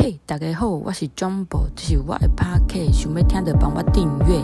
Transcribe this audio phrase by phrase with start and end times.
[0.00, 4.40] 嘿，大家好，我是 Jumbo，这是我的 Podcast，想要听的帮我订阅。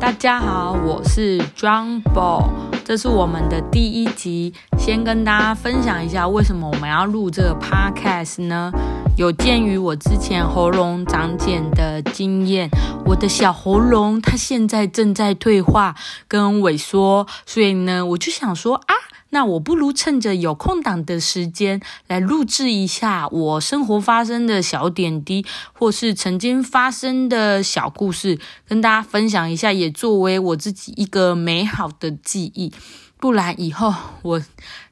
[0.00, 2.48] 大家好，我是 Jumbo，
[2.84, 8.72] 这是我们的第一集，先跟大家分享一下为什么我们要录这个 Podcast 呢？
[9.16, 12.68] 有鉴于我之前喉咙长茧的经验，
[13.06, 15.94] 我的小喉咙它现在正在退化
[16.26, 18.94] 跟萎缩，所以呢，我就想说啊。
[19.30, 32.72] 那我不如趁着有空档的时间来录制一下我生活发生的小点滴，或是曾经发生的小故事，跟大家分享一下，也作为我自己一个美好的记忆。
[33.20, 34.42] 不然以后我，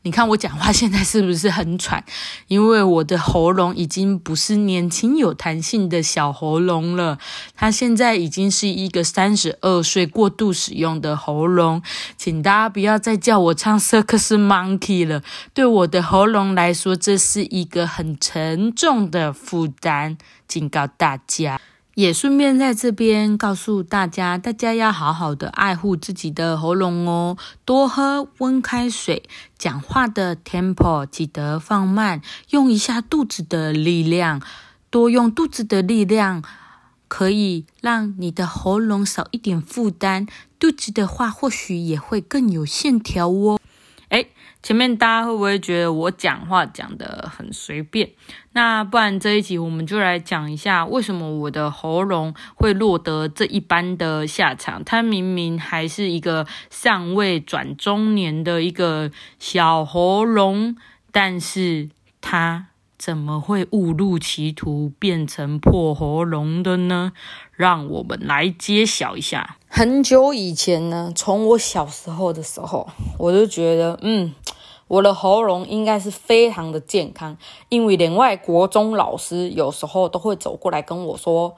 [0.02, 2.04] 你看我讲话现在是不是很喘？
[2.46, 7.18] 因为我的喉咙已经不是年轻有弹性的小喉咙了，
[7.56, 11.82] 它现在已经是一个三十二岁过度使用的喉咙。
[12.18, 15.22] 请大家不要再叫我唱《Circus Monkey》了，
[15.54, 20.18] 对我的喉咙来说，这是一个很沉重的负担。
[20.46, 21.58] 警告大家。
[21.98, 29.24] 也顺便在这边告诉大家，大家要好好的爱护自己的喉咙哦，多喝温开水，
[29.58, 34.40] 讲话的 tempo 记得放慢，用一下肚子的力量，
[34.90, 36.44] 多用肚子的力量，
[37.08, 40.28] 可以让你的喉咙少一点负担，
[40.60, 43.57] 肚子的话或许也会更有线条哦。
[44.08, 44.26] 哎。
[44.60, 48.10] 前面大家会不会觉得我讲话讲的很随便？
[48.54, 54.82] 那不然这一集我们就来讲一下，为什么我的喉咙会落得这一般的下场？
[54.82, 60.76] 它明明还是一个尚未转中年的一个小喉咙，
[61.12, 61.88] 但是
[62.20, 62.66] 它
[62.98, 67.12] 怎么会误入歧途变成破喉咙的呢？
[67.52, 69.56] 让我们来揭晓一下。
[69.68, 72.88] 很久以前呢，从我小时候的时候，
[73.18, 74.34] 我就觉得，嗯。
[74.88, 77.36] 我的喉咙应该是非常的健康，
[77.68, 81.54] 因为连外国中老师有时候都会走过来跟我说。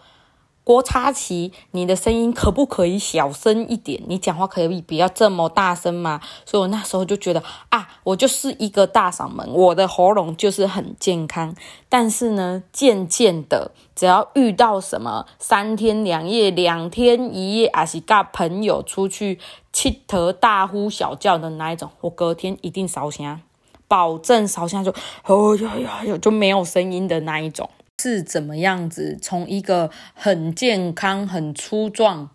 [0.70, 4.00] 郭叉奇，你的声音可不可以小声一点？
[4.06, 6.20] 你讲话可以不要这么大声吗？
[6.46, 11.52] 所以我那时候就觉得啊，我就是一个大嗓门，我的喉咙就是很健康。
[11.88, 19.40] 但是呢，渐渐的，只要遇到什么三天两夜、两天一夜，还是跟朋友出去
[19.72, 23.40] 气头大呼小叫的那一种，我隔天一定烧声，
[23.88, 24.94] 保证烧声就
[25.26, 27.68] 哦呀呀呀，就没有声音的那一种。
[28.00, 29.18] 是怎么样子？
[29.20, 32.30] 从一个很健康、很粗壮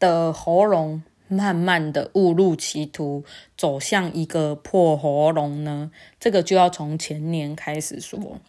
[0.00, 3.22] 的喉咙，慢慢的误入歧途，
[3.56, 5.92] 走向一个破喉咙呢？
[6.18, 8.40] 这个就要从前年开始说。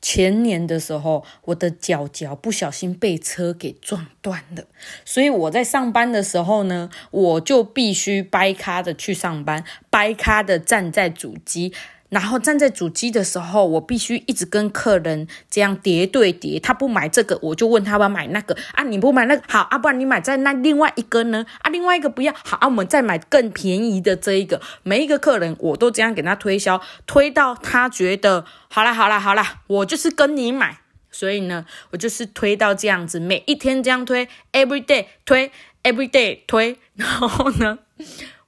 [0.00, 4.66] 前年的时候，我的脚脚不小心被车给撞断了，
[5.04, 11.72] 所以我在上班的时候呢，我就必须掰咖的去上班，掰咖的站在主机。
[12.14, 16.60] 然后站在主机的时候，我必须一直跟客人这样叠对叠。
[16.60, 18.84] 他不买这个，我就问他要不要买那个啊？
[18.84, 19.76] 你不买那个好啊？
[19.76, 21.44] 不然你买在那另外一个呢？
[21.62, 22.68] 啊，另外一个不要好啊？
[22.68, 24.60] 我们再买更便宜的这一个。
[24.84, 30.78] 每一个客人我都这样给他推销，推到他觉得好啦好啦好啦，我就是跟你买。
[31.10, 35.50] 所以呢，我就是推到这样子，每一天这样推，every day 推
[35.82, 36.78] ，every day 推。
[36.94, 37.80] 然后呢，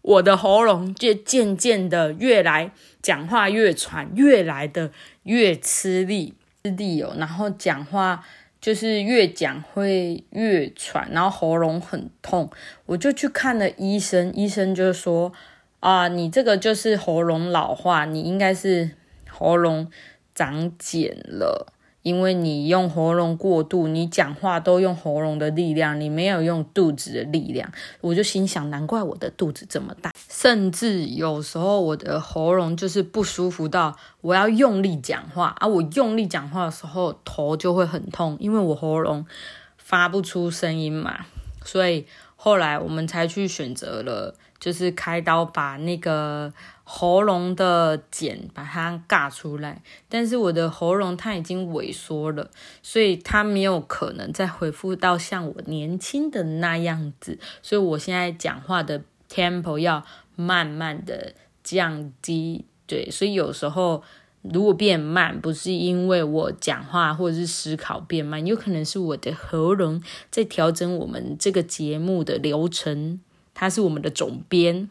[0.02, 2.70] 我的喉咙就渐渐的越来。
[3.06, 4.90] 讲话越喘，越来的
[5.22, 6.34] 越吃力，
[6.64, 7.14] 吃力哦。
[7.16, 8.24] 然后讲话
[8.60, 12.50] 就是越讲会越喘，然后喉咙很痛。
[12.86, 15.32] 我就去看了医生，医生就说
[15.78, 18.90] ：“啊，你这个就是喉咙老化，你应该是
[19.30, 19.88] 喉咙
[20.34, 21.72] 长茧了。”
[22.06, 27.68] 因为你用喉咙过度，你讲话都用喉咙的力量，你没有用肚子的力量。
[28.00, 35.66] 我就心想，难怪我的肚子这么大，甚至有时候我的喉咙就是不舒服到我要用力讲话啊！
[35.66, 39.26] 我用力讲话的时候头就会很痛，因为我喉咙
[39.76, 41.26] 发不出声音嘛。
[41.64, 42.06] 所以
[42.36, 46.52] 后来我们才去选择了，就是开刀把那个。
[46.88, 52.48] 喉咙的茧把它尬出来，但是我的喉咙它已经萎缩了，
[52.80, 60.04] 所以它没有可能再恢复到像我年轻的那样子，所以我现在讲话的 tempo 要
[60.36, 61.34] 慢慢的
[61.64, 64.04] 降低，对，所以有时候
[64.42, 70.00] 如果变慢，不是因为我讲话或者是思考变慢，有可能是我的喉咙
[70.30, 73.20] 在调整我们这个节目的流程，
[73.52, 74.88] 它是我们的总编。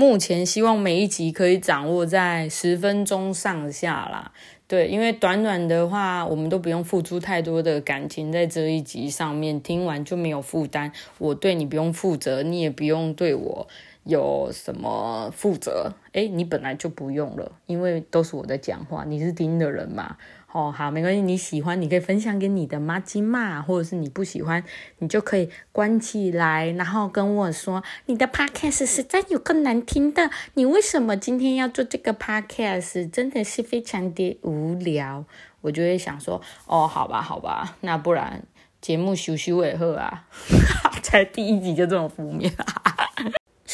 [0.00, 4.30] 目前希望每一集可以掌握在十分钟上下啦，
[4.68, 10.92] 对，因为短短的话，我们都不用付出太多的感情在这一集上面，听完就没有负担。
[11.18, 13.66] 我对你不用负责，你也不用对我
[14.04, 15.92] 有什么负责？
[16.12, 20.16] 哎，你本来就不用了，因为都是我在讲话，你是听的人嘛。
[20.50, 24.64] 哦，好，没关系，你喜欢你可以分享给你的妈鸡嘛，或者是你不喜欢，
[24.98, 33.10] 你就可以关起来，然后跟我说你的 podcast 实在有个难听的，你为什么今天要做这个 podcast？
[33.10, 35.24] 真的是非常的无聊。
[35.60, 38.42] 我就会想说，哦，好吧，好吧，那不然
[38.80, 40.24] 节目修修尾后啊，
[41.02, 42.50] 才第一集就这么负面。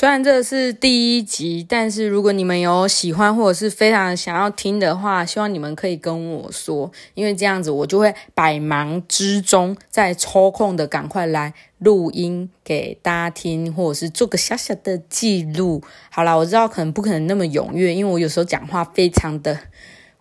[0.04, 15.82] 虽然这是第一集，但是如果你们有喜欢或者是非常想要听的话，希望你们可以跟我说，因为这样子我就会百忙之中再抽空的赶快来录音给大家听，或者是做个小小的记录。
[16.10, 19.58] 好啦，我知道可能不可能那么踊跃，因为我有时候讲话非常的。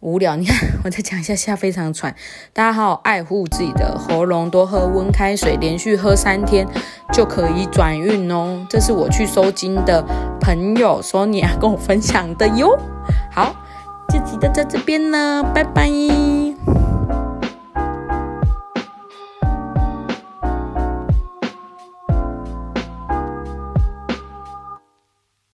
[0.03, 2.13] 无聊，你看， 我再讲一下，现在非常喘。
[2.51, 6.67] 大家好好爱护自己的喉咙，多喝温开水，连续喝三天
[7.13, 8.67] 就可以转运哦。
[8.69, 10.03] 这是我去收金的
[10.41, 12.77] 朋友说你要跟我分享的哟。
[13.31, 13.55] 好，
[14.09, 15.89] 这集就在这边呢，拜拜。